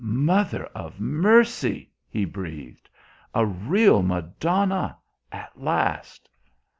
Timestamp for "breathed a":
2.25-3.45